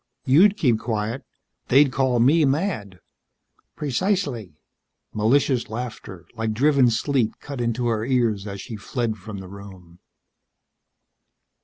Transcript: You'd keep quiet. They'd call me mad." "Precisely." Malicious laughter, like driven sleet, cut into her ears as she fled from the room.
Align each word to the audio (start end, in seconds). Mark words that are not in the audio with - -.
You'd 0.25 0.57
keep 0.57 0.79
quiet. 0.79 1.23
They'd 1.67 1.91
call 1.91 2.19
me 2.19 2.43
mad." 2.43 2.97
"Precisely." 3.75 4.55
Malicious 5.13 5.69
laughter, 5.69 6.25
like 6.33 6.53
driven 6.53 6.89
sleet, 6.89 7.39
cut 7.39 7.61
into 7.61 7.85
her 7.85 8.03
ears 8.03 8.47
as 8.47 8.59
she 8.61 8.77
fled 8.77 9.17
from 9.17 9.37
the 9.37 9.47
room. 9.47 9.99